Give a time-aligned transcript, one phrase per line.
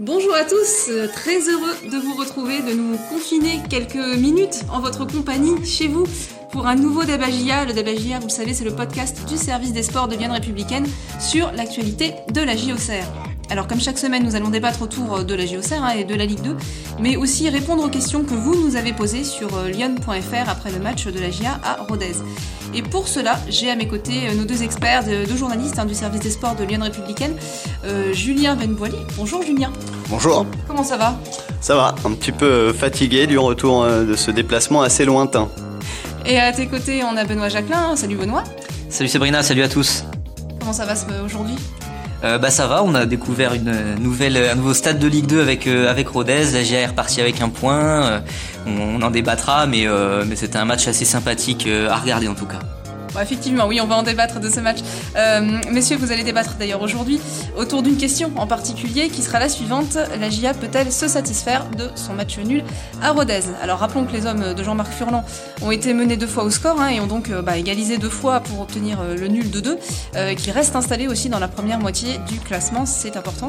[0.00, 5.04] Bonjour à tous, très heureux de vous retrouver, de nous confiner quelques minutes en votre
[5.04, 6.04] compagnie chez vous
[6.52, 7.64] pour un nouveau Dabagia.
[7.64, 10.86] Le Dabagia, vous le savez, c'est le podcast du service des sports de Vienne républicaine
[11.18, 13.27] sur l'actualité de la JOCR.
[13.50, 16.26] Alors comme chaque semaine, nous allons débattre autour de la JOCR hein, et de la
[16.26, 16.56] Ligue 2,
[17.00, 20.78] mais aussi répondre aux questions que vous nous avez posées sur euh, lyon.fr après le
[20.78, 22.16] match de la GIA à Rodez.
[22.74, 25.94] Et pour cela, j'ai à mes côtés euh, nos deux experts, deux journalistes hein, du
[25.94, 27.34] service des sports de Lyon républicaine,
[27.86, 28.98] euh, Julien Benboili.
[29.16, 29.72] Bonjour Julien.
[30.10, 30.44] Bonjour.
[30.66, 31.18] Comment ça va?
[31.62, 35.48] Ça va, un petit peu fatigué du retour de ce déplacement assez lointain.
[36.26, 37.96] Et à tes côtés, on a Benoît Jacquelin.
[37.96, 38.44] Salut Benoît.
[38.90, 40.04] Salut Sabrina, salut à tous.
[40.60, 41.56] Comment ça va aujourd'hui?
[42.24, 45.88] Euh, bah ça va, on a découvert un nouveau stade de Ligue 2 avec euh,
[45.88, 46.52] avec Rodez.
[46.52, 47.78] La GA est avec un point.
[47.78, 48.20] Euh,
[48.66, 49.86] on, en débattra, mais
[50.26, 52.58] mais c'était un match assez sympathique à regarder en tout cas
[53.20, 54.78] effectivement, oui, on va en débattre de ce match.
[55.16, 57.20] Euh, messieurs, vous allez débattre d'ailleurs aujourd'hui
[57.56, 59.96] autour d'une question en particulier qui sera la suivante.
[60.20, 62.62] La GIA peut-elle se satisfaire de son match nul
[63.02, 63.42] à Rodez?
[63.62, 65.24] Alors rappelons que les hommes de Jean-Marc Furlan
[65.62, 68.08] ont été menés deux fois au score hein, et ont donc euh, bah, égalisé deux
[68.08, 69.78] fois pour obtenir euh, le nul de deux,
[70.36, 73.48] qui reste installé aussi dans la première moitié du classement, c'est important.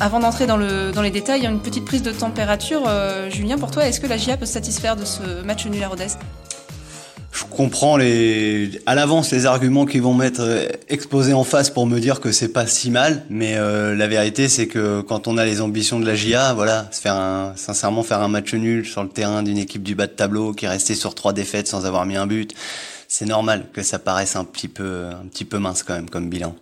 [0.00, 2.82] avant d'entrer dans les détails, une petite prise de température.
[3.30, 5.88] Julien, pour toi, est-ce que la GIA peut se satisfaire de ce match nul à
[5.88, 6.06] Rodez?
[7.34, 11.86] Je comprends les, à l'avance les arguments qu'ils vont mettre euh, exposés en face pour
[11.86, 15.36] me dire que c'est pas si mal, mais euh, la vérité c'est que quand on
[15.36, 19.08] a les ambitions de la GIA, voilà, faire sincèrement faire un match nul sur le
[19.08, 22.06] terrain d'une équipe du bas de tableau qui est restée sur trois défaites sans avoir
[22.06, 22.54] mis un but,
[23.08, 26.30] c'est normal que ça paraisse un petit peu, un petit peu mince quand même comme
[26.30, 26.54] bilan.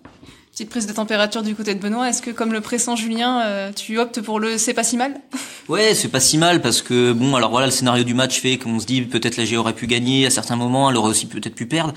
[0.52, 2.10] Petite prise de température du côté de Benoît.
[2.10, 5.18] Est-ce que, comme le pressant Julien, euh, tu optes pour le c'est pas si mal
[5.70, 8.58] Ouais, c'est pas si mal parce que bon, alors voilà, le scénario du match fait
[8.58, 11.24] qu'on se dit peut-être la G aurait pu gagner à certains moments, elle aurait aussi
[11.24, 11.94] peut-être pu perdre.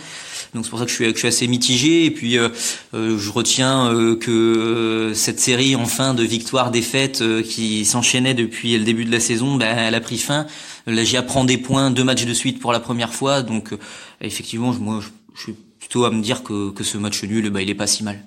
[0.53, 2.05] Donc c'est pour ça que je suis, assez mitigé.
[2.05, 2.47] Et puis euh,
[2.93, 9.11] euh, je retiens que cette série enfin de victoires-défaites qui s'enchaînait depuis le début de
[9.11, 10.47] la saison, ben, elle a pris fin.
[10.87, 13.41] La GA prend des points, deux matchs de suite pour la première fois.
[13.41, 13.73] Donc
[14.21, 15.01] effectivement, moi,
[15.35, 17.87] je, suis plutôt à me dire que, que ce match nul, ben, il est pas
[17.87, 18.23] si mal.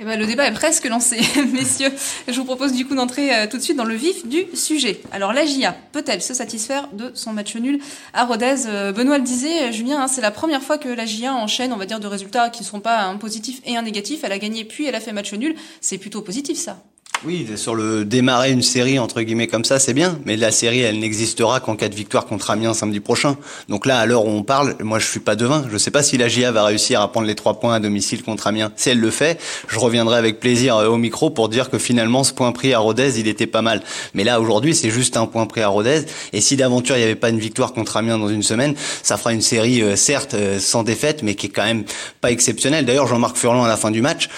[0.00, 1.20] Eh ben, le débat est presque lancé,
[1.52, 1.92] messieurs.
[2.26, 5.00] Je vous propose du coup d'entrer euh, tout de suite dans le vif du sujet.
[5.12, 7.78] Alors la GIA peut-elle se satisfaire de son match nul
[8.12, 11.32] à Rodez euh, Benoît le disait, Julien, hein, c'est la première fois que la GIA
[11.32, 14.24] enchaîne, on va dire, de résultats qui ne sont pas un positif et un négatif.
[14.24, 15.54] Elle a gagné puis elle a fait match nul.
[15.80, 16.82] C'est plutôt positif ça.
[17.22, 20.80] Oui, sur le démarrer une série entre guillemets comme ça, c'est bien, mais la série
[20.80, 23.38] elle n'existera qu'en cas de victoire contre Amiens samedi prochain.
[23.70, 25.64] Donc là, à l'heure où on parle, moi je suis pas devin.
[25.72, 28.22] Je sais pas si la GIA va réussir à prendre les trois points à domicile
[28.22, 28.72] contre Amiens.
[28.76, 32.24] Si elle le fait, je reviendrai avec plaisir euh, au micro pour dire que finalement
[32.24, 33.82] ce point pris à Rodez, il était pas mal.
[34.12, 36.02] Mais là aujourd'hui, c'est juste un point pris à Rodez.
[36.34, 39.16] Et si d'aventure il n'y avait pas une victoire contre Amiens dans une semaine, ça
[39.16, 41.84] fera une série euh, certes euh, sans défaite, mais qui est quand même
[42.20, 42.84] pas exceptionnelle.
[42.84, 44.28] D'ailleurs, Jean-Marc Furlan à la fin du match,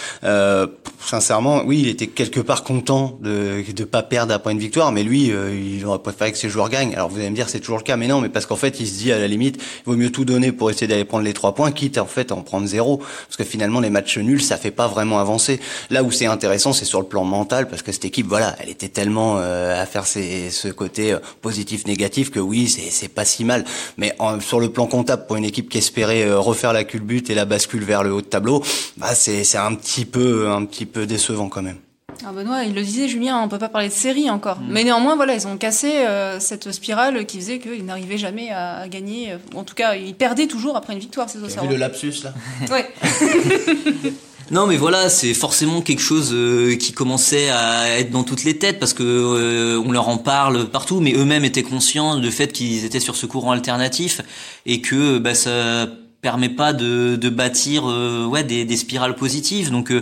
[1.05, 4.93] sincèrement, oui, il était quelque part content de ne pas perdre à point de victoire,
[4.93, 6.95] mais lui, euh, il aurait préféré que ses joueurs gagnent.
[6.95, 8.81] Alors vous allez me dire, c'est toujours le cas, mais non, mais parce qu'en fait,
[8.81, 11.25] il se dit à la limite, il vaut mieux tout donner pour essayer d'aller prendre
[11.25, 14.19] les trois points, quitte en fait à en prendre zéro, parce que finalement les matchs
[14.19, 15.61] nuls, ça fait pas vraiment avancer.
[15.91, 18.69] Là où c'est intéressant, c'est sur le plan mental, parce que cette équipe, voilà, elle
[18.69, 23.65] était tellement euh, à faire ce côté euh, positif-négatif que oui, c'est pas si mal.
[23.97, 27.45] Mais sur le plan comptable, pour une équipe qui espérait refaire la culbute et la
[27.45, 28.63] bascule vers le haut de tableau,
[28.97, 31.79] bah c'est un petit peu un petit peu décevant quand même.
[32.25, 34.61] Ah Benoît, il le disait, Julien, on peut pas parler de série encore.
[34.61, 34.67] Mm.
[34.69, 38.89] Mais néanmoins, voilà, ils ont cassé euh, cette spirale qui faisait qu'ils n'arrivaient jamais à,
[38.89, 39.33] gagner.
[39.33, 42.33] Euh, en tout cas, ils perdaient toujours après une victoire, ces vu le lapsus, là
[42.71, 42.89] Ouais.
[44.53, 48.57] Non, mais voilà, c'est forcément quelque chose euh, qui commençait à être dans toutes les
[48.57, 52.85] têtes parce que on leur en parle partout, mais eux-mêmes étaient conscients du fait qu'ils
[52.85, 54.21] étaient sur ce courant alternatif
[54.65, 55.89] et que bah, ça
[56.23, 57.87] permet pas de, de bâtir
[58.31, 59.73] ouais des, des, spirales positives.
[59.73, 59.93] Donc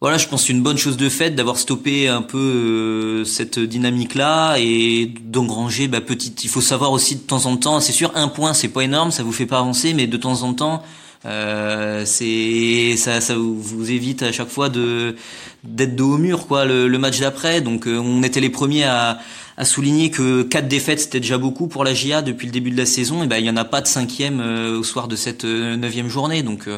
[0.00, 4.56] voilà, je pense une bonne chose de fait d'avoir stoppé un peu euh, cette dynamique-là
[4.56, 6.42] et d'engranger bah, petite.
[6.42, 9.10] Il faut savoir aussi de temps en temps, c'est sûr, un point, c'est pas énorme,
[9.10, 10.82] ça vous fait pas avancer, mais de temps en temps,
[11.26, 15.16] euh, c'est ça, ça vous évite à chaque fois de
[15.64, 17.60] d'être dos au mur, quoi, le, match d'après.
[17.60, 19.18] Donc, euh, on était les premiers à,
[19.60, 22.78] à souligner que quatre défaites c'était déjà beaucoup pour la GIA depuis le début de
[22.78, 23.22] la saison.
[23.22, 26.42] Et ben il y en a pas de cinquième au soir de cette neuvième journée.
[26.42, 26.68] Donc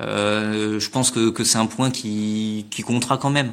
[0.00, 3.52] euh, je pense que, que c'est un point qui, qui comptera quand même.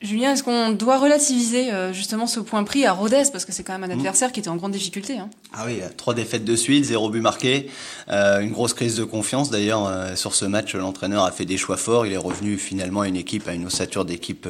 [0.00, 3.24] Julien, est-ce qu'on doit relativiser euh, justement ce point pris à Rodez?
[3.32, 3.98] Parce que c'est quand même un mmh.
[3.98, 5.28] adversaire qui était en grande difficulté hein.
[5.52, 7.68] Ah oui, trois défaites de suite, zéro but marqué,
[8.08, 9.50] euh, une grosse crise de confiance.
[9.50, 12.06] D'ailleurs, euh, sur ce match, l'entraîneur a fait des choix forts.
[12.06, 14.46] Il est revenu finalement à une équipe, à une ossature d'équipe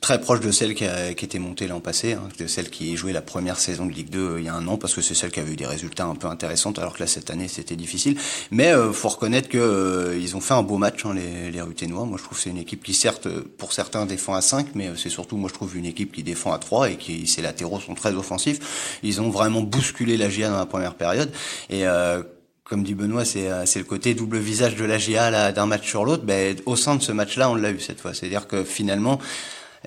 [0.00, 2.96] très proche de celle qui, a, qui était montée l'an passé, hein, de celle qui
[2.96, 5.00] jouait la première saison de Ligue 2 euh, il y a un an, parce que
[5.00, 7.48] c'est celle qui avait eu des résultats un peu intéressants, alors que là cette année
[7.48, 8.16] c'était difficile.
[8.50, 11.60] Mais euh, faut reconnaître que euh, ils ont fait un beau match, hein, les, les
[11.60, 12.04] Ruténois.
[12.04, 13.28] Moi je trouve que c'est une équipe qui certes
[13.58, 16.52] pour certains défend à 5, mais c'est surtout moi je trouve une équipe qui défend
[16.52, 18.98] à 3 et qui ses latéraux sont très offensifs.
[19.02, 21.30] Ils ont vraiment bousculé la GIA dans la première période
[21.70, 21.84] et
[22.64, 26.04] comme dit Benoît, c'est c'est le côté double visage de la GIA d'un match sur
[26.04, 26.24] l'autre.
[26.24, 28.12] Ben, au sein de ce match-là, on l'a eu cette fois.
[28.12, 29.18] C'est-à-dire que finalement,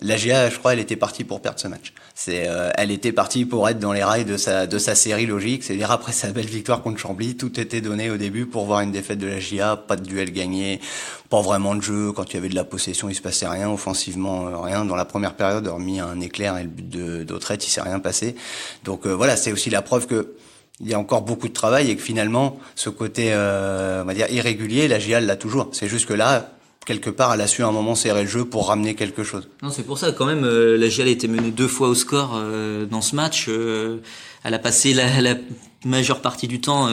[0.03, 1.94] la GA, je crois, elle était partie pour perdre ce match.
[2.15, 5.27] C'est, euh, elle était partie pour être dans les rails de sa de sa série
[5.27, 5.63] logique.
[5.63, 8.92] C'est-à-dire après sa belle victoire contre Chambly, tout était donné au début pour voir une
[8.92, 10.81] défaite de la GA, pas de duel gagné,
[11.30, 12.12] pas vraiment de jeu.
[12.13, 14.86] Quand il y avait de la possession, il se passait rien offensivement, euh, rien.
[14.86, 18.00] Dans la première période, hormis un éclair et le but de d'Autrette, il s'est rien
[18.00, 18.36] passé.
[18.83, 20.33] Donc euh, voilà, c'est aussi la preuve que
[20.80, 24.31] il y a encore beaucoup de travail et que finalement, ce côté, on va dire
[24.31, 25.69] irrégulier, la GIA l'a toujours.
[25.74, 26.50] C'est juste que là,
[26.86, 29.50] quelque part, elle a su à un moment serrer le jeu pour ramener quelque chose.
[29.62, 30.44] Non, c'est pour ça quand même.
[30.44, 33.45] Euh, la GIAL a été menée deux fois au score euh, dans ce match.
[33.50, 33.98] Euh,
[34.44, 35.36] elle a passé la, la,
[35.83, 36.89] majeure partie du temps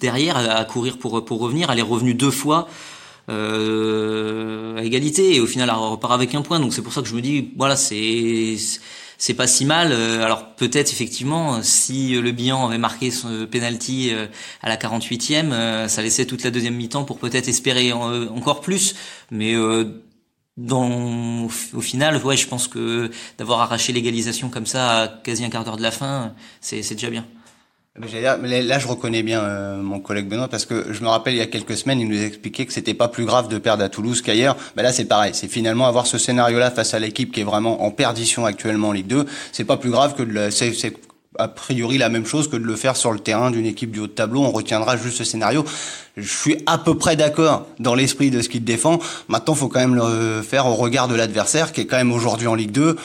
[0.00, 1.70] derrière à, courir pour pour revenir.
[1.70, 2.68] Elle est revenue deux fois.
[3.28, 7.08] à égalité et au final elle repart avec un point donc c'est pour ça que
[7.08, 8.56] je me dis voilà c'est
[9.18, 9.92] c'est pas si mal.
[9.92, 14.26] Euh, alors peut-être effectivement, si le bilan avait marqué son penalty euh,
[14.62, 18.94] à la 48e, euh, ça laissait toute la deuxième mi-temps pour peut-être espérer encore plus.
[19.30, 19.54] Mais
[20.56, 21.44] dans,
[21.74, 25.64] au final, ouais, je pense que d'avoir arraché l'égalisation comme ça à quasi un quart
[25.64, 27.26] d'heure de la fin, c'est déjà bien.
[28.00, 31.42] Là, je reconnais bien euh, mon collègue Benoît parce que je me rappelle il y
[31.42, 34.22] a quelques semaines, il nous expliquait que c'était pas plus grave de perdre à Toulouse
[34.22, 34.56] qu'ailleurs.
[34.76, 35.32] Mais là, c'est pareil.
[35.34, 38.92] C'est finalement avoir ce scénario-là face à l'équipe qui est vraiment en perdition actuellement en
[38.92, 39.26] Ligue 2.
[39.52, 40.72] C'est pas plus grave que de c'est
[41.38, 44.00] a priori la même chose que de le faire sur le terrain d'une équipe du
[44.00, 44.40] haut de tableau.
[44.40, 45.64] On retiendra juste ce scénario.
[46.16, 48.98] Je suis à peu près d'accord dans l'esprit de ce qu'il défend.
[49.28, 52.46] Maintenant, faut quand même le faire au regard de l'adversaire qui est quand même aujourd'hui
[52.46, 52.96] en Ligue 2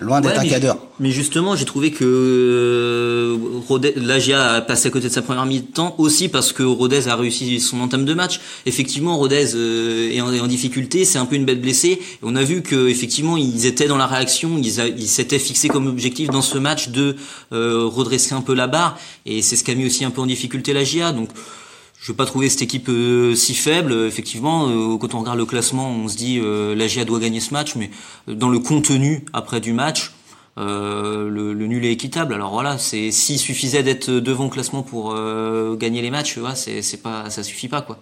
[0.00, 0.76] loin d'être un cadre.
[1.00, 3.36] Mais justement, j'ai trouvé que euh,
[3.68, 7.16] Rodez, Lagia a passé à côté de sa première mi-temps aussi parce que Rodez a
[7.16, 8.40] réussi son entame de match.
[8.66, 12.00] Effectivement, Rodez euh, est, en, difficulté, c'est un peu une bête blessée.
[12.22, 16.30] on a vu que effectivement, ils étaient dans la réaction, ils, s'étaient fixés comme objectif
[16.30, 17.16] dans ce match de
[17.52, 18.98] euh, redresser un peu la barre.
[19.26, 21.12] Et c'est ce qui a mis aussi un peu en difficulté Lagia.
[21.12, 21.28] Donc
[22.00, 23.92] je n'ai pas trouvé cette équipe euh, si faible.
[24.06, 27.40] Effectivement, euh, quand on regarde le classement, on se dit euh, la GIA doit gagner
[27.40, 27.90] ce match, mais
[28.28, 30.12] dans le contenu après du match,
[30.56, 32.34] le, nul est équitable.
[32.34, 35.14] Alors voilà, c'est s'il suffisait d'être devant le classement pour
[35.76, 38.00] gagner les matchs, c'est c'est pas ça suffit pas quoi.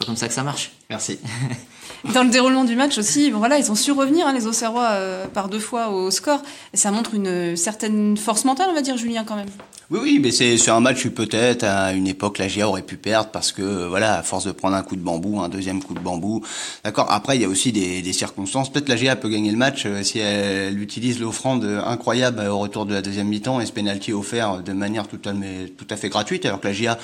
[0.00, 0.70] C'est pas comme ça que ça marche.
[0.88, 1.18] Merci.
[2.14, 4.96] Dans le déroulement du match aussi, voilà, ils ont su revenir hein, les Auxerrois
[5.34, 6.42] par deux fois au score.
[6.72, 9.50] Et ça montre une certaine force mentale, on va dire, Julien quand même.
[9.90, 12.96] Oui, oui, mais c'est sur un match peut-être à une époque la GIA aurait pu
[12.96, 15.94] perdre parce que voilà, à force de prendre un coup de bambou, un deuxième coup
[15.94, 16.44] de bambou.
[16.84, 17.10] D'accord.
[17.10, 18.70] Après, il y a aussi des, des circonstances.
[18.70, 22.86] Peut-être la GIA peut gagner le match euh, si elle utilise l'offrande incroyable au retour
[22.86, 26.08] de la deuxième mi-temps et ce penalty offert de manière tout à, tout à fait
[26.08, 26.96] gratuite, alors que la GIA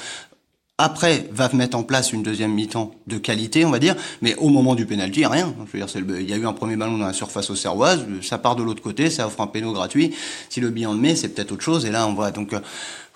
[0.78, 4.50] après va mettre en place une deuxième mi-temps de qualité, on va dire, mais au
[4.50, 5.54] moment du pénalty, rien.
[5.72, 7.54] Je veux dire, le, il y a eu un premier ballon dans la surface au
[7.54, 10.14] Serroise, ça part de l'autre côté, ça offre un péno gratuit.
[10.50, 11.86] Si le bilan le met, c'est peut-être autre chose.
[11.86, 12.52] Et là, on voit donc.
[12.52, 12.60] Euh,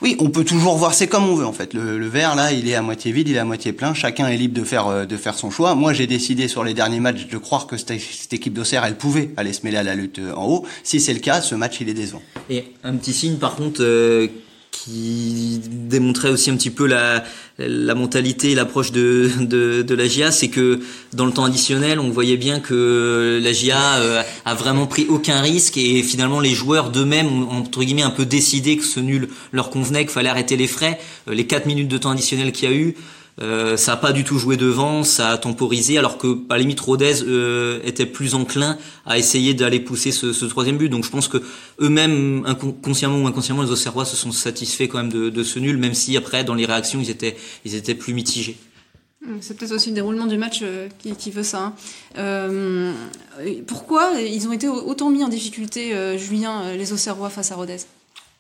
[0.01, 1.75] oui, on peut toujours voir, c'est comme on veut en fait.
[1.75, 3.93] Le, le, verre là, il est à moitié vide, il est à moitié plein.
[3.93, 5.75] Chacun est libre de faire euh, de faire son choix.
[5.75, 8.97] Moi, j'ai décidé sur les derniers matchs de croire que cette, cette équipe d'Auxerre, elle
[8.97, 10.67] pouvait aller se mêler à la lutte euh, en haut.
[10.83, 12.23] Si c'est le cas, ce match, il est décevant.
[12.49, 13.83] Et un petit signe, par contre,
[14.71, 17.25] qui démontrait aussi un petit peu la,
[17.59, 20.81] la mentalité et l'approche de, de, de, la GIA, c'est que
[21.13, 25.41] dans le temps additionnel, on voyait bien que la GIA euh, a vraiment pris aucun
[25.41, 29.29] risque et finalement les joueurs d'eux-mêmes ont entre guillemets un peu décidé que ce nul
[29.53, 30.99] leur convenait, qu'il fallait arrêter les frais.
[31.29, 32.95] Euh, les 4 minutes de temps additionnel qu'il y a eu,
[33.43, 36.59] euh, ça a pas du tout joué devant, ça a temporisé, alors que à la
[36.59, 40.89] limite Rodez euh, était plus enclin à essayer d'aller pousser ce, troisième but.
[40.89, 41.39] Donc je pense que
[41.81, 45.95] eux-mêmes, inconsciemment ou inconsciemment, les Auxerrois se sont satisfaits quand même de, ce nul, même
[45.95, 48.57] si après dans les réactions ils étaient plus mitigés.
[49.27, 51.75] Hum, c'est peut-être aussi le déroulement du match euh, qui, qui, veut ça.
[52.17, 52.95] Hein.
[53.67, 57.79] Pourquoi ils ont été autant mis en difficulté, Julien, les Auxerrois face à Rodez?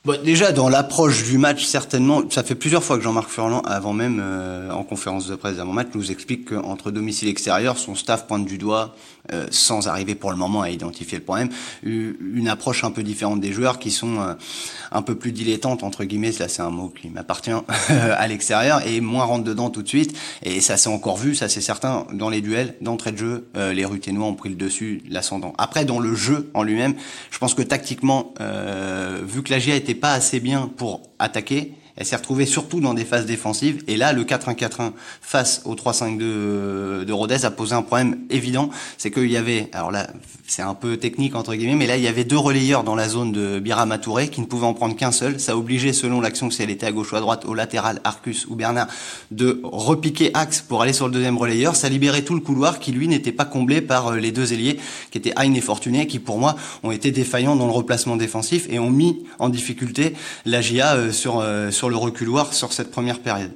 [0.02, 3.92] Bon, déjà, dans l'approche du match, certainement, ça fait plusieurs fois que Jean-Marc Furlan, avant
[3.92, 7.94] même, euh, en conférence de presse avant match, nous explique qu'entre domicile et extérieur, son
[7.94, 8.94] staff pointe du doigt,
[9.34, 11.50] euh, sans arriver pour le moment à identifier le problème,
[11.82, 14.32] une approche un peu différente des joueurs qui sont euh,
[14.90, 17.50] un peu plus dilettantes, entre guillemets, là c'est un mot qui m'appartient,
[17.90, 20.16] à l'extérieur, et moins rentre dedans tout de suite.
[20.42, 23.84] Et ça s'est encore vu, ça c'est certain, dans les duels, d'entrée de jeu, les
[23.84, 25.52] Ruténois ont pris le dessus, l'ascendant.
[25.58, 26.94] Après, dans le jeu en lui-même,
[27.30, 28.32] je pense que tactiquement,
[29.26, 32.94] vu que la GIA était pas assez bien pour attaquer, Elle s'est retrouvée surtout dans
[32.94, 33.82] des phases défensives.
[33.86, 36.18] Et là, le 4-1-4-1 face au 3-5-2
[37.04, 38.70] de Rodez a posé un problème évident.
[38.98, 40.08] C'est qu'il y avait, alors là,
[40.46, 43.08] c'est un peu technique entre guillemets, mais là, il y avait deux relayeurs dans la
[43.08, 45.38] zone de Birama Touré qui ne pouvaient en prendre qu'un seul.
[45.38, 48.46] Ça obligeait, selon l'action, si elle était à gauche ou à droite, au latéral, Arcus
[48.46, 48.88] ou Bernard,
[49.30, 51.76] de repiquer axe pour aller sur le deuxième relayeur.
[51.76, 54.78] Ça libérait tout le couloir qui, lui, n'était pas comblé par euh, les deux ailiers
[55.10, 58.66] qui étaient Hein et Fortuné, qui, pour moi, ont été défaillants dans le replacement défensif
[58.70, 60.14] et ont mis en difficulté
[60.46, 63.52] la GIA euh, sur, euh, sur le reculoir sur cette première période.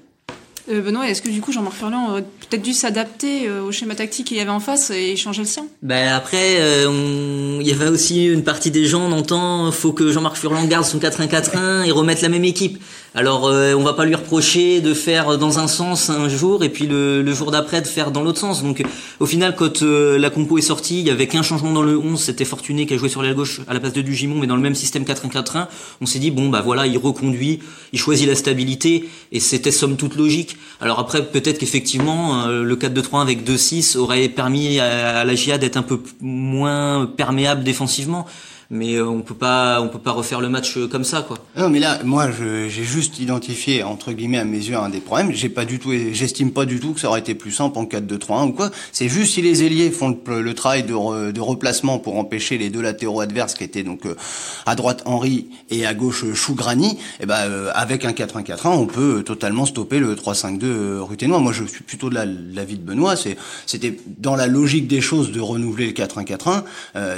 [0.71, 4.29] Euh, Benoît, est-ce que du coup Jean-Marc Furlan aurait peut-être dû s'adapter au schéma tactique
[4.29, 5.67] qu'il y avait en face et changer le sien?
[5.83, 6.55] Ben après,
[6.87, 10.87] il y avait aussi une partie des gens, on entend, faut que Jean-Marc Furlan garde
[10.87, 12.83] son 4-1-4-1 et remette la même équipe.
[13.17, 16.69] Alors euh, on va pas lui reprocher de faire dans un sens un jour et
[16.69, 18.65] puis le, le jour d'après de faire dans l'autre sens.
[18.65, 18.83] Donc
[19.21, 21.97] au final quand euh, la compo est sortie, il y avait qu'un changement dans le
[21.97, 24.49] 11, c'était Fortuné qui a joué sur l'aile gauche à la place de Dugimon mais
[24.49, 25.69] dans le même système 4-1-4-1.
[26.01, 27.61] On s'est dit bon bah voilà, il reconduit,
[27.93, 30.57] il choisit la stabilité et c'était somme toute logique.
[30.81, 35.59] Alors après peut-être qu'effectivement euh, le 4-2-3 avec 2-6 aurait permis à, à la GIA
[35.59, 38.27] d'être un peu moins perméable défensivement
[38.75, 41.39] mais euh, on peut pas on peut pas refaire le match euh, comme ça quoi.
[41.57, 45.33] Non mais là moi j'ai juste identifié entre guillemets à mes yeux un des problèmes,
[45.33, 47.85] j'ai pas du tout j'estime pas du tout que ça aurait été plus simple en
[47.85, 48.71] 4-2-3-1 ou quoi.
[48.91, 52.83] C'est juste si les ailiers font le, travail de, de, replacement pour empêcher les deux
[52.83, 54.17] latéraux adverses qui étaient donc euh,
[54.67, 59.23] à droite Henri et à gauche Chougrani, et eh ben avec un 4-1-4-1, on peut
[59.25, 61.39] totalement stopper le 3-5-2 ruténois.
[61.39, 65.31] Moi je suis plutôt de l'avis de Benoît, c'est c'était dans la logique des choses
[65.31, 66.65] de renouveler le 4-1-4-1,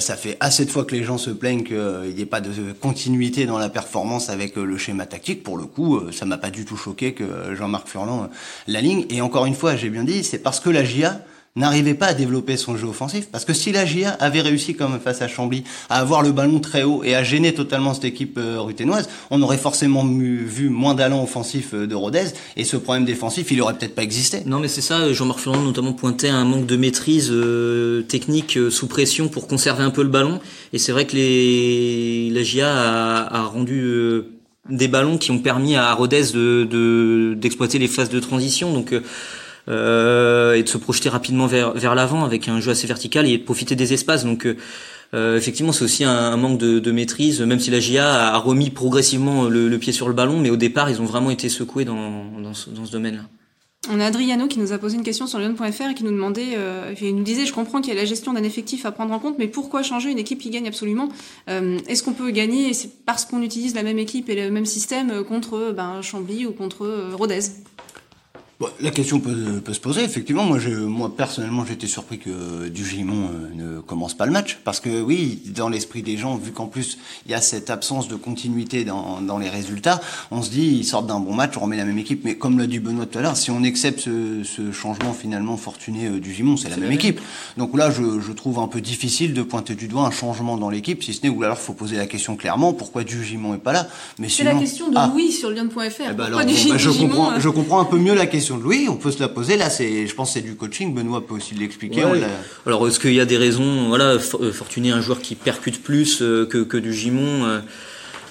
[0.01, 2.73] ça fait assez de fois que les gens se plaignent qu'il n'y ait pas de
[2.73, 5.43] continuité dans la performance avec euh, le schéma tactique.
[5.43, 8.27] Pour le coup, euh, ça m'a pas du tout choqué que Jean-Marc Furlan euh,
[8.67, 9.07] la ligne.
[9.11, 11.21] Et encore une fois, j'ai bien dit, c'est parce que la GIA
[11.57, 13.29] n'arrivait pas à développer son jeu offensif.
[13.33, 16.61] Parce que si la GIA avait réussi, comme face à Chambly, à avoir le ballon
[16.61, 20.95] très haut et à gêner totalement cette équipe euh, ruténoise, on aurait forcément vu moins
[20.95, 24.43] d'allants offensifs euh, de Rodez, et ce problème défensif, il aurait peut-être pas existé.
[24.47, 28.87] Non, mais c'est ça, Jean-Marc Furlan notamment pointait un manque de maîtrise euh, technique sous
[28.87, 30.41] pression pour conserver un peu le ballon,
[30.73, 32.31] et c'est vrai que les...
[32.31, 34.23] la GIA a, a rendu
[34.69, 38.93] des ballons qui ont permis à Rodez de d'exploiter les phases de transition, donc
[39.69, 43.39] euh, et de se projeter rapidement vers, vers l'avant avec un jeu assez vertical et
[43.39, 44.25] de profiter des espaces.
[44.25, 44.57] Donc euh,
[45.15, 49.45] euh, effectivement, c'est aussi un, manque de, maîtrise, même si la GIA a remis progressivement
[49.45, 52.55] le, pied sur le ballon, mais au départ, ils ont vraiment été secoués dans, dans
[52.55, 53.23] ce, domaine-là.
[53.89, 56.55] On a Adriano qui nous a posé une question sur Lyon.fr et qui nous demandait,
[56.57, 59.21] euh, nous disait, je comprends qu'il y a la gestion d'un effectif à prendre en
[59.21, 61.09] compte, mais pourquoi changer une équipe qui gagne absolument?
[61.47, 65.23] Est-ce qu'on peut gagner C'est parce qu'on utilise la même équipe et le même système
[65.23, 67.43] contre ben, Chambly ou contre Rodez?
[68.81, 70.45] La question peut, peut, se poser, effectivement.
[70.45, 74.59] Moi, je, moi personnellement, j'étais surpris que Dugimon euh, ne commence pas le match.
[74.65, 76.97] Parce que oui, dans l'esprit des gens, vu qu'en plus,
[77.27, 80.85] il y a cette absence de continuité dans, dans les résultats, on se dit, ils
[80.85, 82.25] sortent d'un bon match, on remet la même équipe.
[82.25, 85.59] Mais comme l'a dit Benoît tout à l'heure, si on accepte ce, ce, changement finalement
[85.59, 87.21] fortuné euh, du Gimon, c'est la même équipe.
[87.59, 90.71] Donc là, je, je, trouve un peu difficile de pointer du doigt un changement dans
[90.71, 93.73] l'équipe, si ce n'est, ou alors faut poser la question clairement, pourquoi Dugimon est pas
[93.73, 93.87] là?
[94.19, 95.11] Mais C'est la question de ah.
[95.13, 96.03] Louis sur Lyon.fr.
[96.11, 98.87] Eh ben bah, je, comprends, euh je comprends un peu mieux la question de Louis,
[98.89, 99.57] on peut se la poser.
[99.57, 100.95] Là, c'est, je pense, c'est du coaching.
[100.95, 102.03] Benoît peut aussi l'expliquer.
[102.65, 106.23] Alors, est-ce qu'il y a des raisons Voilà, euh, Fortuné, un joueur qui percute plus
[106.23, 107.45] euh, que, que du Gimon.
[107.45, 107.61] Euh,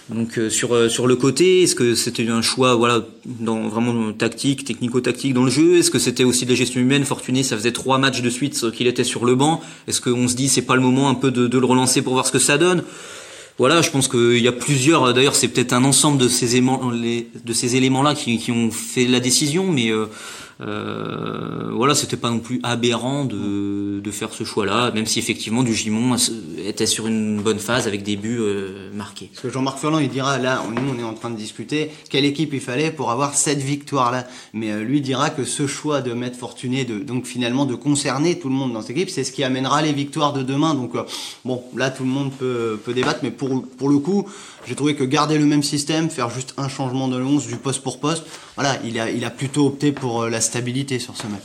[0.08, 5.34] donc sur sur le côté, est-ce que c'était un choix voilà dans vraiment tactique, technico-tactique
[5.34, 7.98] dans le jeu Est-ce que c'était aussi de la gestion humaine Fortuné, ça faisait trois
[7.98, 9.62] matchs de suite qu'il était sur le banc.
[9.88, 12.14] Est-ce qu'on se dit c'est pas le moment un peu de, de le relancer pour
[12.14, 12.84] voir ce que ça donne?
[13.58, 15.14] Voilà, je pense qu'il y a plusieurs.
[15.14, 19.92] D'ailleurs, c'est peut-être un ensemble de ces éléments-là qui, qui, ont fait la décision, mais
[20.62, 25.64] euh, voilà, c'était pas non plus aberrant de, de faire ce choix-là, même si effectivement
[25.64, 26.16] Dugimon
[26.66, 29.30] était sur une bonne phase avec des buts euh, marqués.
[29.42, 32.54] Que Jean-Marc Furlan, il dira là, nous on est en train de discuter quelle équipe
[32.54, 34.28] il fallait pour avoir cette victoire-là.
[34.54, 38.50] Mais euh, lui dira que ce choix de mettre Fortuné, donc finalement de concerner tout
[38.50, 40.74] le monde dans cette équipe, c'est ce qui amènera les victoires de demain.
[40.74, 40.94] Donc
[41.44, 44.28] bon, là tout le monde peut, peut débattre, mais pour, pour le coup,
[44.68, 47.84] j'ai trouvé que garder le même système, faire juste un changement de 11 du poste
[47.84, 48.24] pour poste,
[48.56, 51.44] voilà, il a, il a plutôt opté pour euh, la stabilité sur ce match.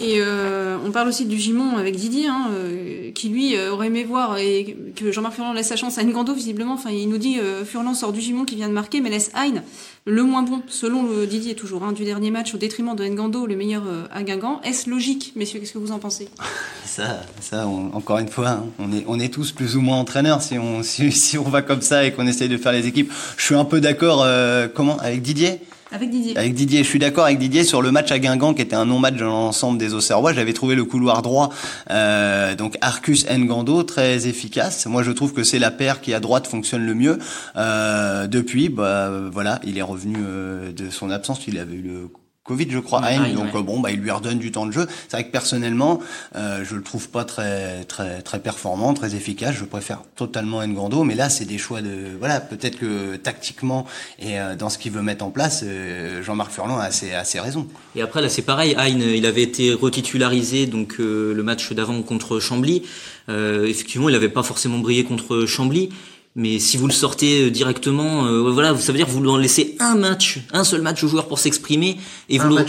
[0.00, 3.88] Et euh, on parle aussi du Gimon avec Didier, hein, euh, qui lui euh, aurait
[3.88, 6.74] aimé voir et que Jean-Marc Furlan laisse sa chance à Ngando visiblement.
[6.74, 9.30] Enfin, il nous dit euh, Furlan sort du Gimon qui vient de marquer, mais laisse
[9.34, 9.62] Hein
[10.04, 13.56] le moins bon, selon Didier toujours, hein, du dernier match au détriment de Ngando, le
[13.56, 14.62] meilleur à Guingamp.
[14.62, 15.60] Est-ce logique, messieurs?
[15.60, 16.28] Qu'est-ce que vous en pensez?
[16.86, 20.40] Ça, ça, encore une fois, hein, on est, on est tous plus ou moins entraîneurs
[20.40, 23.12] si on, si, si on va comme ça et qu'on essaye de faire les équipes.
[23.36, 24.26] Je suis un peu d'accord,
[24.74, 25.60] comment, avec Didier?
[25.90, 26.36] Avec Didier.
[26.36, 28.84] Avec Didier, je suis d'accord avec Didier sur le match à Guingamp qui était un
[28.84, 30.34] non-match dans l'ensemble des Auxerrois.
[30.34, 31.50] J'avais trouvé le couloir droit,
[31.90, 34.86] euh, donc Arcus Ngando, très efficace.
[34.86, 37.18] Moi, je trouve que c'est la paire qui à droite fonctionne le mieux.
[37.56, 41.46] Euh, depuis, bah, voilà, il est revenu euh, de son absence.
[41.48, 42.08] Il avait eu le
[42.48, 44.86] Covid, je crois, Hein, donc bon, bah, il lui redonne du temps de jeu.
[45.08, 46.00] C'est vrai que personnellement,
[46.34, 49.54] euh, je le trouve pas très très très performant, très efficace.
[49.54, 53.86] Je préfère totalement Ngando, mais là, c'est des choix de voilà, peut-être que tactiquement
[54.18, 57.38] et euh, dans ce qu'il veut mettre en place, euh, Jean-Marc Furlan a assez assez
[57.38, 57.66] raison.
[57.94, 58.74] Et après là, c'est pareil.
[58.78, 62.82] Hein, il avait été retitularisé donc euh, le match d'avant contre Chambly.
[63.28, 65.90] effectivement, il n'avait pas forcément brillé contre Chambly.
[66.38, 69.42] Mais si vous le sortez euh, directement, euh, voilà, ça veut dire que vous lui
[69.42, 72.64] laissez un match, un seul match au joueur pour s'exprimer, et vous le,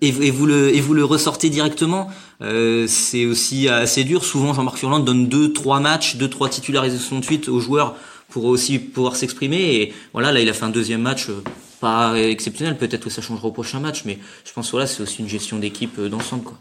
[0.00, 2.08] et, vous le et vous le ressortez directement.
[2.40, 4.24] Euh, c'est aussi assez dur.
[4.24, 7.94] Souvent, Jean-Marc Furlan donne deux, trois matchs, deux, trois titularisations de suite aux joueurs
[8.30, 9.74] pour aussi pouvoir s'exprimer.
[9.74, 11.42] Et voilà, là, il a fait un deuxième match euh,
[11.80, 12.78] pas exceptionnel.
[12.78, 15.28] Peut-être que ça changera au prochain match, mais je pense que voilà, c'est aussi une
[15.28, 16.58] gestion d'équipe d'ensemble, quoi.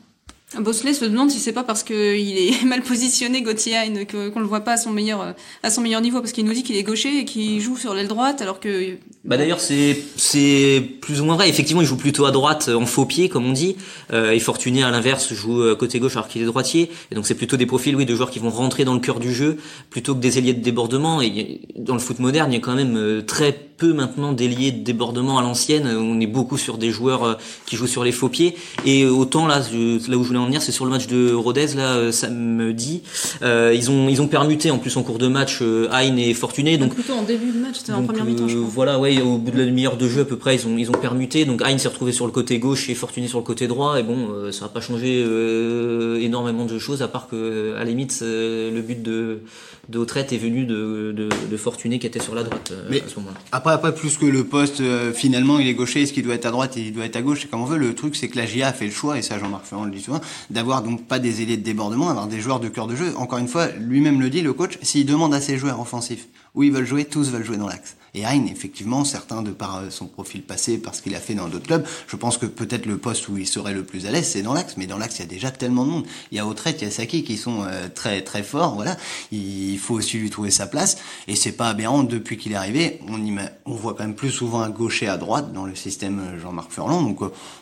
[0.60, 3.78] Bosley se demande si c'est pas parce qu'il est mal positionné Gauthier
[4.12, 6.64] qu'on le voit pas à son meilleur à son meilleur niveau parce qu'il nous dit
[6.64, 10.84] qu'il est gaucher et qu'il joue sur l'aile droite alors que bah d'ailleurs c'est c'est
[11.00, 11.48] plus ou moins vrai.
[11.48, 13.78] Effectivement il joue plutôt à droite en faux pied comme on dit.
[14.12, 16.92] Euh, et Fortuné à l'inverse joue euh, côté gauche alors qu'il est droitier.
[17.10, 19.22] Et donc c'est plutôt des profils oui de joueurs qui vont rentrer dans le cœur
[19.22, 19.58] du jeu
[19.90, 21.22] plutôt que des ailiers de débordement.
[21.22, 24.74] Et dans le foot moderne il y a quand même euh, très peu maintenant d'ailiers
[24.74, 25.88] de débordement à l'ancienne.
[25.88, 28.56] On est beaucoup sur des joueurs qui jouent sur les faux pieds.
[28.86, 31.68] Et autant là là où je voulais en venir c'est sur le match de Rodez
[31.76, 33.02] là samedi
[33.42, 36.34] euh, ils ont ils ont permuté en plus en cours de match euh, Hein et
[36.34, 39.52] Fortuné donc plutôt en début de match c'était en première mi-temps voilà ouais au bout
[39.52, 41.46] de la demi-heure de jeu à peu près, ils ont, ils ont permuté.
[41.46, 44.00] Donc Hein s'est retrouvé sur le côté gauche et Fortuné sur le côté droit.
[44.00, 47.80] Et bon, euh, ça n'a pas changé euh, énormément de choses, à part que, à
[47.80, 49.42] la limite, euh, le but de,
[49.90, 53.16] de est venu de, de, de, Fortuné qui était sur la droite Mais à ce
[53.20, 53.38] moment-là.
[53.52, 54.82] Après, après, plus que le poste,
[55.14, 57.22] finalement, il est gaucher, est-ce qu'il doit être à droite et il doit être à
[57.22, 57.78] gauche, c'est comme on veut.
[57.78, 59.92] Le truc, c'est que la GIA a fait le choix, et ça, Jean-Marc Ferrand le
[59.92, 62.96] dit souvent, d'avoir donc pas des ailiers de débordement, avoir des joueurs de cœur de
[62.96, 63.14] jeu.
[63.18, 66.64] Encore une fois, lui-même le dit, le coach, s'il demande à ses joueurs offensifs où
[66.64, 67.96] ils veulent jouer, tous veulent jouer dans l'axe.
[68.16, 71.48] Et Hein, effectivement, certains de par euh, son profil passé, parce qu'il a fait dans
[71.48, 74.28] d'autres clubs, je pense que peut-être le poste où il serait le plus à l'aise,
[74.28, 74.76] c'est dans l'axe.
[74.78, 76.06] Mais dans l'axe, il y a déjà tellement de monde.
[76.32, 78.76] Il y a Autrette, il y a Saki qui sont euh, très très forts.
[78.76, 78.98] Voilà,
[79.32, 80.98] il faut aussi lui trouver sa place.
[81.28, 83.00] Et c'est pas aberrant depuis qu'il est arrivé.
[83.08, 83.24] On
[83.66, 86.72] on voit quand même plus souvent un gaucher à droite dans le système euh, Jean-Marc
[86.72, 87.02] Furlan.
[87.02, 87.20] Donc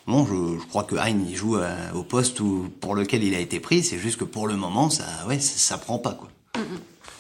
[0.08, 1.58] bon, je, je, crois que Hein il joue
[1.96, 2.42] au poste
[2.80, 3.84] pour lequel il a été pris.
[3.84, 6.30] C'est juste que pour le moment, ça ouais, ça, prend pas quoi.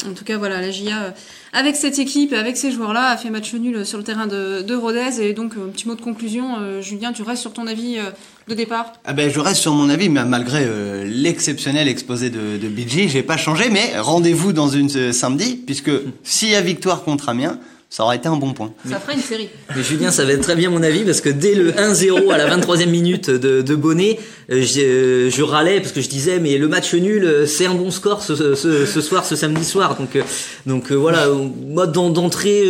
[0.07, 1.11] En tout cas, voilà, la GIA, euh,
[1.53, 4.75] avec cette équipe, avec ces joueurs-là, a fait match nul sur le terrain de, de
[4.75, 5.21] Rodez.
[5.21, 6.57] Et donc, un petit mot de conclusion.
[6.59, 8.09] Euh, Julien, tu restes sur ton avis euh,
[8.47, 12.57] de départ ah ben, Je reste sur mon avis, mais malgré euh, l'exceptionnel exposé de,
[12.57, 13.69] de BG, j'ai pas changé.
[13.69, 15.91] Mais rendez-vous dans une samedi, puisque
[16.23, 17.59] s'il y a victoire contre Amiens,
[17.91, 18.71] ça aurait été un bon point.
[18.89, 19.49] Ça ferait une série.
[19.75, 22.37] Mais Julien, ça va être très bien mon avis parce que dès le 1-0 à
[22.37, 24.17] la 23e minute de, de Bonnet,
[24.49, 27.73] euh, je, je, râlais parce que je disais mais le match nul, euh, c'est un
[27.73, 29.97] bon score ce, ce, ce, soir, ce samedi soir.
[29.97, 30.23] Donc, euh,
[30.65, 32.63] donc voilà, mode d'entrée,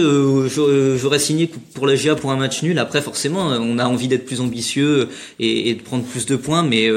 [0.98, 2.80] j'aurais signé pour la GA pour un match nul.
[2.80, 5.08] Après, forcément, on a envie d'être plus ambitieux
[5.38, 6.90] et, et, de prendre plus de points, mais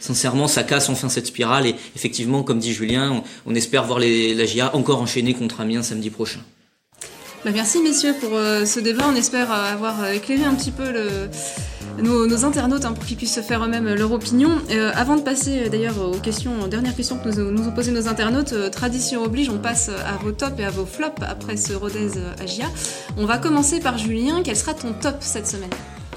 [0.00, 1.66] sincèrement, ça casse enfin cette spirale.
[1.66, 5.62] Et effectivement, comme dit Julien, on, on espère voir les, la GA encore enchaîner contre
[5.62, 6.40] Amiens samedi prochain.
[7.42, 9.04] Bah merci messieurs pour euh, ce débat.
[9.08, 10.84] On espère euh, avoir éclairé un petit peu
[12.02, 14.50] nos, internautes hein, pour qu'ils puissent se faire eux-mêmes leur opinion.
[14.70, 17.92] Euh, avant de passer d'ailleurs aux questions, aux dernières questions que nous, nous ont posées
[17.92, 21.72] nos internautes, tradition oblige, on passe à vos tops et à vos flops après ce
[21.72, 22.66] Rodez Agia.
[23.16, 24.42] On va commencer par Julien.
[24.44, 25.70] Quel sera ton top cette semaine?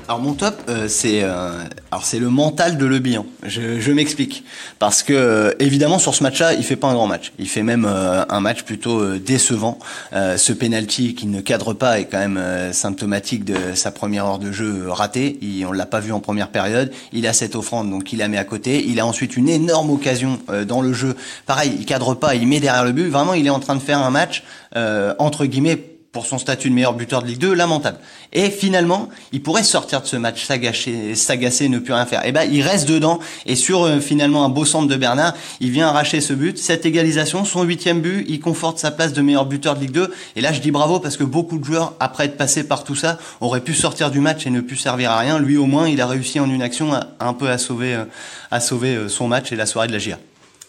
[0.07, 1.63] Alors mon top, euh, c'est euh,
[2.01, 3.25] c'est le mental de Le Bihan.
[3.43, 4.43] Je, je m'explique
[4.77, 7.31] parce que euh, évidemment sur ce match-là, il fait pas un grand match.
[7.39, 9.79] Il fait même un match plutôt décevant.
[10.11, 12.41] ce penalty qui ne cadre pas est quand même
[12.73, 15.37] symptomatique de sa première heure de jeu ratée.
[15.41, 16.91] Il, on l'a pas vu en première période.
[17.13, 18.83] Il a cette offrande donc il la met à côté.
[18.85, 21.15] Il a ensuite une énorme occasion dans le jeu.
[21.45, 23.07] Pareil, il cadre pas, il met derrière le but.
[23.07, 24.43] Vraiment, il est en train de faire un match
[24.75, 27.97] entre guillemets pour son statut de meilleur buteur de Ligue 2, lamentable.
[28.31, 32.23] Et finalement, il pourrait sortir de ce match s'agacer, s'agacer, ne plus rien faire.
[32.23, 33.19] Et eh ben, il reste dedans.
[33.47, 36.85] Et sur euh, finalement un beau centre de Bernard, il vient arracher ce but, cette
[36.85, 40.13] égalisation, son huitième but, il conforte sa place de meilleur buteur de Ligue 2.
[40.35, 42.95] Et là, je dis bravo parce que beaucoup de joueurs, après être passés par tout
[42.95, 45.39] ça, auraient pu sortir du match et ne plus servir à rien.
[45.39, 48.05] Lui, au moins, il a réussi en une action un peu à sauver, euh,
[48.51, 50.19] à sauver euh, son match et la soirée de la GIA.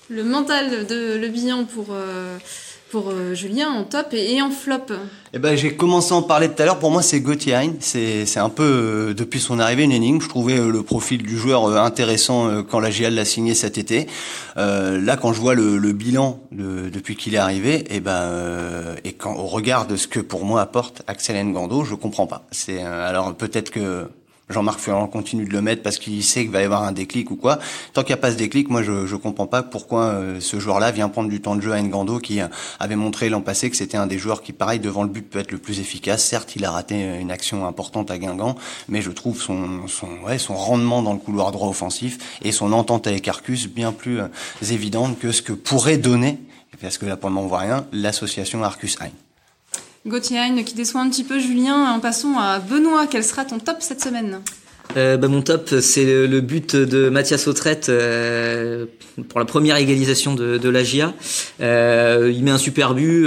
[0.09, 1.89] Le mental de Le Bihan pour
[2.97, 4.93] euh, Julien en top et, en flop
[5.33, 6.79] eh ben, j'ai commencé à en parler tout à l'heure.
[6.79, 7.73] Pour moi, c'est Gauthier Hein.
[7.81, 10.21] C'est, un peu, euh, depuis son arrivée, une énigme.
[10.21, 14.07] Je trouvais euh, le profil du joueur intéressant quand la GIAL l'a signé cet été.
[14.57, 18.95] là, quand je vois le, le bilan de, depuis qu'il est arrivé, et eh ben,
[19.05, 22.47] et quand au regard de ce que pour moi apporte Axel Ngando, je comprends pas.
[22.53, 24.07] C'est alors peut-être que
[24.51, 27.31] Jean-Marc Furlan continue de le mettre parce qu'il sait qu'il va y avoir un déclic
[27.31, 27.59] ou quoi.
[27.95, 30.61] Tant qu'il n'y a pas ce déclic, moi je je comprends pas pourquoi euh, ce
[30.61, 33.71] joueur-là vient prendre du temps de jeu à Ngando qui euh, avait montré l'an passé
[33.71, 36.23] que c'était un des joueurs qui pareil devant le but peut être le plus efficace.
[36.25, 38.57] Certes, il a raté euh, une action importante à Guingamp,
[38.89, 42.73] mais je trouve son son ouais, son rendement dans le couloir droit offensif et son
[42.73, 44.21] entente avec Arcus bien plus
[44.71, 46.39] évidente que ce que pourrait donner
[46.81, 49.24] parce que là pour le moment on voit rien l'association Arcus Hein.
[50.07, 51.93] Gauthier qui déçoit un petit peu Julien.
[51.93, 54.41] En passant à Benoît, quel sera ton top cette semaine?
[54.97, 58.85] Euh, bah, mon top, c'est le, but de Mathias Autrette euh,
[59.29, 61.15] pour la première égalisation de, de la GIA.
[61.61, 63.27] Euh, il met un super but,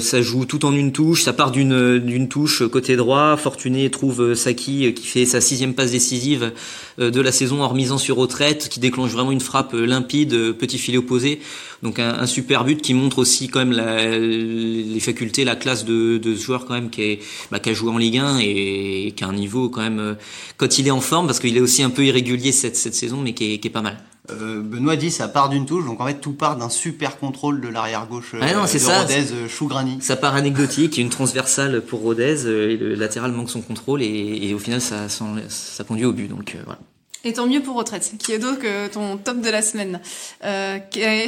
[0.00, 3.36] ça joue tout en une touche, ça part d'une d'une touche côté droit.
[3.36, 6.52] Fortuné trouve Saki qui fait sa sixième passe décisive
[6.98, 10.98] de la saison en remisant sur Autrette, qui déclenche vraiment une frappe limpide, petit filet
[10.98, 11.40] opposé.
[11.82, 15.84] Donc un, un, super but qui montre aussi quand même la, les facultés, la classe
[15.84, 17.18] de, de ce joueur quand même qui, est,
[17.50, 20.16] bah, qui a joué en Ligue 1 et, qui a un niveau quand même
[20.56, 23.20] quand il est en forme, parce qu'il est aussi un peu irrégulier cette, cette saison,
[23.22, 23.96] mais qui est, qui est pas mal.
[24.30, 27.60] Euh, Benoît dit ça part d'une touche, donc en fait tout part d'un super contrôle
[27.60, 29.98] de l'arrière gauche ah non, euh, de ça, Rodez euh, Chougrani.
[30.00, 34.54] Ça part anecdotique, une transversale pour Rodez, et le latéral manque son contrôle, et, et
[34.54, 36.28] au final ça, ça, conduit au but.
[36.28, 36.78] Donc voilà.
[37.22, 40.00] Et tant mieux pour retraite, qui est donc euh, ton top de la semaine.
[40.42, 40.78] Euh,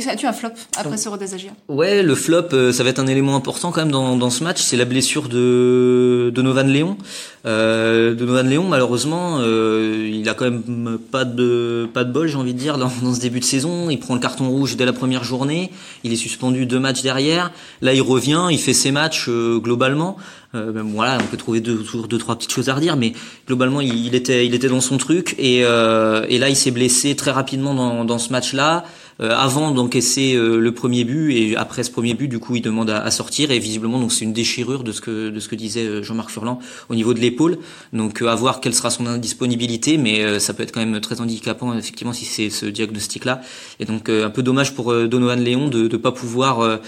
[0.09, 3.07] As-tu un flop après ce Rodez Agia Ouais, le flop, euh, ça va être un
[3.07, 6.97] élément important quand même dans, dans ce match, c'est la blessure de, de Novan Léon.
[7.45, 12.27] Euh, de Novan Léon, malheureusement, euh, il a quand même pas de pas de bol,
[12.27, 13.91] j'ai envie de dire, dans, dans, ce début de saison.
[13.91, 15.71] Il prend le carton rouge dès la première journée,
[16.05, 17.53] il est suspendu deux matchs derrière.
[17.83, 20.17] Là, il revient, il fait ses matchs globalement.
[20.55, 23.15] Euh, voilà, on peut trouver deux, deux, trois petites choses à redire, mais
[23.47, 25.35] globalement, il, était, il était dans son truc.
[25.39, 28.85] Et, euh, et là, il s'est blessé très rapidement dans, dans ce match-là.
[29.23, 32.63] Euh, avant d'encaisser euh, le premier but et après ce premier but, du coup, il
[32.63, 36.31] demande à, sortir et visiblement, donc c'est une déchirure de ce que disait euh, Jean-Marc
[36.31, 36.59] Furlan
[36.89, 37.59] au niveau de l'épaule.
[37.93, 41.77] Donc, à voir quelle sera son indisponibilité, mais ça peut être quand même très handicapant
[41.77, 43.43] effectivement si c'est ce diagnostic-là.
[43.81, 46.81] Et donc, un peu dommage pour Donovan Léon de ne pas pouvoir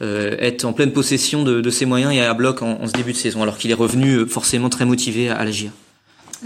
[0.00, 3.42] être en pleine possession de, ses moyens et à bloc en, ce début de saison,
[3.42, 5.50] alors qu'il est revenu forcément très motivé à la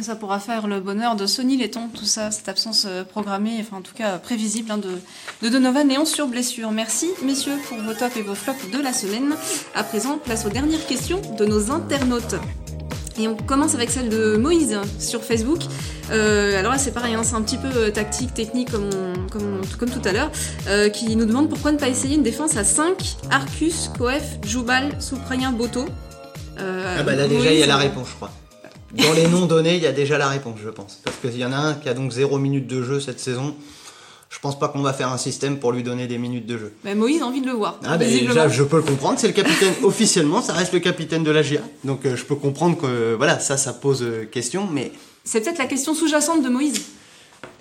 [0.01, 3.77] Ça pourra faire le bonheur de Sony Letton, tout ça, cette absence euh, programmée, enfin
[3.77, 4.99] en tout cas prévisible hein, de,
[5.43, 6.73] de Donovan Léon sur blessure.
[6.73, 9.35] Merci messieurs pour vos tops et vos flops de la semaine.
[9.75, 12.35] À présent, place aux dernières questions de nos internautes.
[13.19, 15.61] Et on commence avec celle de Moïse sur Facebook.
[16.11, 18.91] Euh, alors là c'est pareil, hein, c'est un petit peu euh, tactique, technique comme,
[19.31, 20.31] comme, comme tout à l'heure,
[20.69, 25.01] euh, qui nous demande pourquoi ne pas essayer une défense à 5, Arcus, Coef, Joubal,
[25.01, 25.87] Souprayen, Boto.
[26.59, 28.31] Euh, ah bah là déjà il y a la réponse je crois.
[28.97, 31.01] Dans les noms donnés, il y a déjà la réponse, je pense.
[31.05, 33.55] Parce qu'il y en a un qui a donc 0 minutes de jeu cette saison.
[34.31, 36.73] Je pense pas qu'on va faire un système pour lui donner des minutes de jeu.
[36.83, 37.79] Mais Moïse a envie de le voir.
[37.85, 39.19] Ah ben déjà, je peux le comprendre.
[39.19, 41.61] C'est le capitaine officiellement, ça reste le capitaine de la GIA.
[41.85, 44.93] Donc euh, je peux comprendre que voilà, ça, ça pose euh, question, mais.
[45.23, 46.83] C'est peut-être la question sous-jacente de Moïse.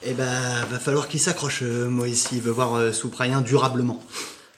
[0.06, 0.26] Eh ben,
[0.69, 4.02] va falloir qu'il s'accroche, euh, Moïse, s'il veut voir Souprayen durablement.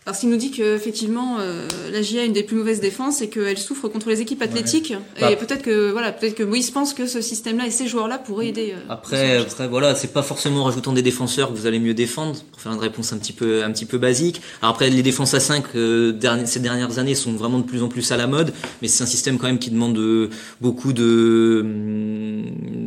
[0.05, 3.23] Parce qu'il nous dit que effectivement euh, la GIA a une des plus mauvaises défenses
[3.23, 4.91] et qu'elle souffre contre les équipes athlétiques.
[4.91, 5.35] Et bah.
[5.35, 8.75] peut-être que voilà, peut-être que Moïse pense que ce système-là et ces joueurs-là pourraient aider.
[8.75, 11.95] Euh, après, après voilà, c'est pas forcément en rajoutant des défenseurs que vous allez mieux
[11.95, 12.39] défendre.
[12.51, 14.41] Pour faire une réponse un petit peu un petit peu basique.
[14.61, 16.13] Alors après, les défenses à 5 euh,
[16.45, 19.07] ces dernières années sont vraiment de plus en plus à la mode, mais c'est un
[19.07, 20.29] système quand même qui demande euh,
[20.61, 21.65] beaucoup de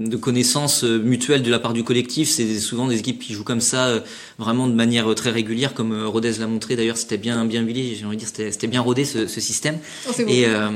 [0.06, 2.28] de connaissances mutuelles de la part du collectif.
[2.28, 4.04] C'est souvent des équipes qui jouent comme ça,
[4.38, 8.04] vraiment de manière très régulière, comme Rodez l'a montré d'ailleurs c'était bien bien huilé, j'ai
[8.04, 9.78] envie de dire c'était bien rodé ce, ce système.
[10.08, 10.68] Oh, et euh,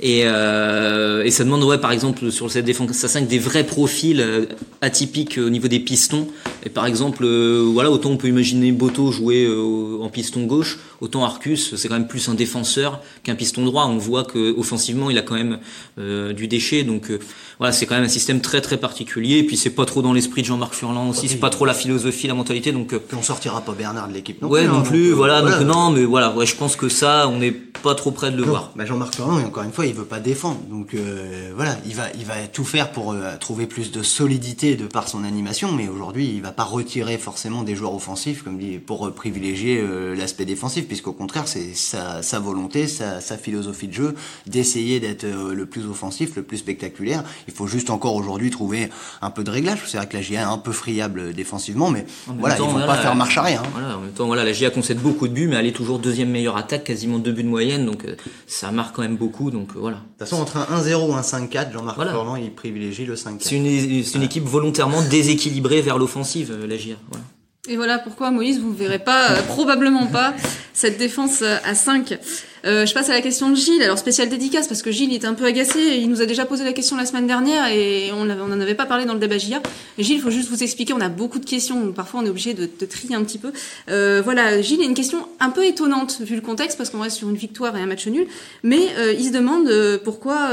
[0.00, 3.64] et, euh, et ça demande ouais par exemple sur cette défense à 5 des vrais
[3.64, 4.46] profils euh,
[4.80, 6.28] atypiques au niveau des pistons.
[6.64, 10.78] Et par exemple euh, voilà autant on peut imaginer Boto jouer euh, en piston gauche,
[11.00, 13.86] autant Arcus c'est quand même plus un défenseur qu'un piston droit.
[13.86, 15.58] On voit que offensivement il a quand même
[15.98, 17.12] du déchet donc
[17.58, 19.38] voilà c'est quand même un système très très particulier.
[19.38, 21.74] Et puis c'est pas trop dans l'esprit de Jean-Marc Furlan aussi, c'est pas trop la
[21.74, 22.94] philosophie, la mentalité donc.
[23.16, 24.68] on sortira pas Bernard de l'équipe non ouais, plus.
[24.68, 27.52] non hein, plus, voilà, donc non, mais voilà, ouais, je pense que ça, on est
[27.52, 28.72] pas trop près de le voir.
[28.76, 30.60] Bah Jean-Marc Furlan, encore une fois, il veut pas défendre.
[30.70, 34.76] Donc euh, voilà, il va, il va tout faire pour euh, trouver plus de solidité
[34.76, 38.58] de par son animation, mais aujourd'hui, il va pas retirer forcément des joueurs offensifs, comme
[38.58, 39.84] dit, pour euh, privilégier
[40.16, 44.14] l'aspect défensif, puisqu'au contraire, c'est sa, sa, volonté, sa, sa, philosophie de jeu
[44.46, 47.24] d'essayer d'être le plus offensif, le plus spectaculaire.
[47.46, 48.90] Il faut juste encore aujourd'hui trouver
[49.22, 49.80] un peu de réglage.
[49.86, 52.06] C'est vrai que la GIA est un peu friable défensivement, mais
[52.38, 53.62] voilà, temps, il faut pas faire marche arrière.
[53.62, 53.70] Hein.
[53.72, 55.98] Voilà, en même temps, voilà, la GIA concède beaucoup de buts, mais elle est toujours
[55.98, 58.04] deuxième meilleure attaque, quasiment deux buts de moyenne, donc
[58.46, 59.96] ça marque quand même beaucoup, donc euh, voilà.
[59.96, 62.14] De toute façon, entre un 1-0 ou un 5-4, Jean-Marc voilà.
[62.40, 63.36] il privilégie le 5-4.
[63.40, 66.96] C'est une, une équipe volontairement déséquilibrée vers l'offensive, euh, la GIA.
[67.10, 67.24] Voilà.
[67.68, 70.34] Et voilà pourquoi, Moïse, vous ne verrez pas, euh, probablement pas,
[70.72, 72.18] cette défense à 5.
[72.64, 73.82] Euh, je passe à la question de Gilles.
[73.82, 75.78] Alors spécial dédicace parce que Gilles est un peu agacé.
[75.98, 78.86] Il nous a déjà posé la question la semaine dernière et on n'en avait pas
[78.86, 79.60] parlé dans le débat JA.
[79.98, 80.92] Gilles, il faut juste vous expliquer.
[80.92, 81.80] On a beaucoup de questions.
[81.80, 83.52] Donc parfois on est obligé de, de, trier un petit peu.
[83.90, 87.16] Euh, voilà, Gilles a une question un peu étonnante vu le contexte parce qu'on reste
[87.16, 88.26] sur une victoire et un match nul.
[88.62, 89.70] Mais euh, il se demande
[90.04, 90.50] pourquoi.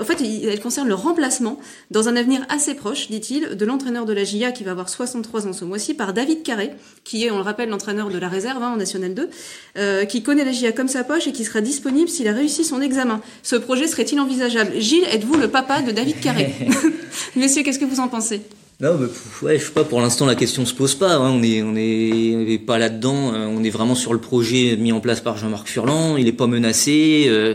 [0.00, 1.58] En fait, elle concerne le remplacement
[1.90, 5.46] dans un avenir assez proche, dit-il, de l'entraîneur de la JA qui va avoir 63
[5.46, 6.70] ans ce mois-ci par David Carré,
[7.04, 10.44] qui est, on le rappelle, l'entraîneur de la réserve hein, en National 2, qui connaît
[10.44, 13.20] la JA comme sa poche et qui sera disponible s'il a réussi son examen.
[13.42, 14.72] Ce projet serait-il envisageable?
[14.78, 16.52] Gilles, êtes-vous le papa de David Carré
[17.36, 18.42] Messieurs, qu'est-ce que vous en pensez?
[18.80, 19.06] Non, mais,
[19.46, 19.84] ouais, je sais pas.
[19.84, 21.14] Pour l'instant, la question se pose pas.
[21.14, 21.30] Hein.
[21.30, 23.32] On est, on est, pas là-dedans.
[23.32, 26.16] Euh, on est vraiment sur le projet mis en place par Jean-Marc Furlan.
[26.16, 27.26] Il est pas menacé.
[27.28, 27.54] Euh,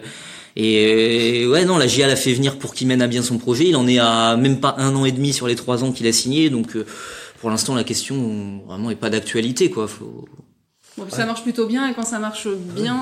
[0.56, 3.66] et ouais, non, la GIA l'a fait venir pour qu'il mène à bien son projet.
[3.66, 6.08] Il en est à même pas un an et demi sur les trois ans qu'il
[6.08, 6.50] a signé.
[6.50, 6.86] Donc, euh,
[7.42, 9.88] pour l'instant, la question vraiment est pas d'actualité, quoi.
[9.88, 10.26] Faut,
[10.98, 13.00] Bon, ça marche plutôt bien et quand ça marche bien,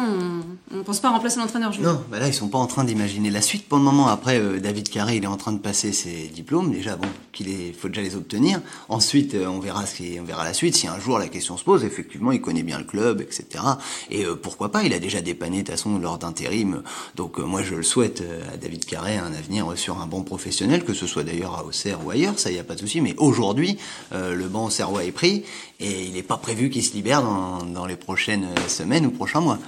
[0.71, 1.71] on, ne pense pas remplacer l'entraîneur.
[1.79, 4.07] Non, bah là ils sont pas en train d'imaginer la suite pour le moment.
[4.07, 6.97] Après, euh, David Carré, il est en train de passer ses diplômes déjà.
[6.97, 8.59] Bon, qu'il est, faut déjà les obtenir.
[8.89, 10.75] Ensuite, euh, on verra ce qui, on verra la suite.
[10.75, 13.63] Si un jour la question se pose, effectivement, il connaît bien le club, etc.
[14.11, 16.83] Et euh, pourquoi pas Il a déjà dépanné de toute façon lors d'intérim.
[17.15, 20.93] Donc moi, je le souhaite à David Carré un avenir sur un banc professionnel, que
[20.93, 22.37] ce soit d'ailleurs à Auxerre ou ailleurs.
[22.39, 22.99] Ça, y a pas de souci.
[22.99, 23.77] Mais aujourd'hui,
[24.11, 25.45] le banc Auxerrois est pris
[25.79, 29.41] et il n'est pas prévu qu'il se libère dans, dans les prochaines semaines ou prochains
[29.41, 29.59] mois.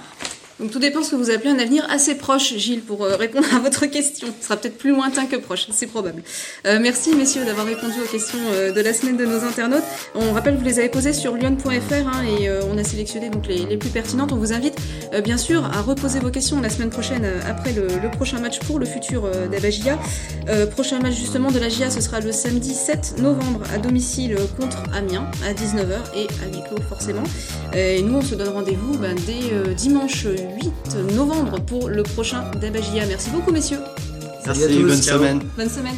[0.60, 3.14] Donc tout dépend de ce que vous appelez un avenir assez proche, Gilles, pour euh,
[3.14, 4.26] répondre à votre question.
[4.40, 6.22] Ce sera peut-être plus lointain que proche, c'est probable.
[6.66, 9.84] Euh, merci messieurs d'avoir répondu aux questions euh, de la semaine de nos internautes.
[10.16, 13.46] On rappelle que vous les avez posées sur lyon.fr hein, et on a sélectionné donc
[13.46, 14.32] les, les, plus pertinentes.
[14.32, 14.74] On vous invite
[15.22, 18.86] bien sûr à reposer vos questions la semaine prochaine après le, prochain match pour le
[18.86, 19.98] futur d'Abagia.
[20.72, 24.82] prochain match justement de la GIA, ce sera le samedi 7 novembre à domicile contre
[24.94, 27.22] Amiens à 19h et à huis clos forcément.
[27.74, 30.47] Et nous on se donne rendez-vous ben, dès dimanche 8
[31.14, 33.06] novembre pour le prochain Dabagia.
[33.06, 33.80] Merci beaucoup, messieurs.
[34.46, 35.40] Merci, bonne semaine.
[35.56, 35.96] Bonne semaine.